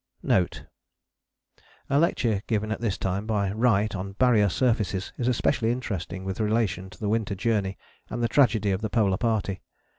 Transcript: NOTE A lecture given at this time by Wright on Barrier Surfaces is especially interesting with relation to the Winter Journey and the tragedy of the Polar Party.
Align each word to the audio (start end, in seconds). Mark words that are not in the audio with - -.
NOTE 0.23 0.63
A 1.87 1.99
lecture 1.99 2.41
given 2.47 2.71
at 2.71 2.81
this 2.81 2.97
time 2.97 3.27
by 3.27 3.51
Wright 3.51 3.95
on 3.95 4.13
Barrier 4.13 4.49
Surfaces 4.49 5.13
is 5.19 5.27
especially 5.27 5.71
interesting 5.71 6.23
with 6.25 6.39
relation 6.39 6.89
to 6.89 6.99
the 6.99 7.07
Winter 7.07 7.35
Journey 7.35 7.77
and 8.09 8.23
the 8.23 8.27
tragedy 8.27 8.71
of 8.71 8.81
the 8.81 8.89
Polar 8.89 9.17
Party. 9.17 9.61